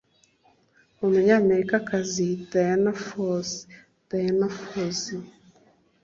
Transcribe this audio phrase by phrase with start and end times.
[1.05, 3.57] Umunyamerikakazi Dayana Fose
[4.07, 5.25] (Diana Fossey)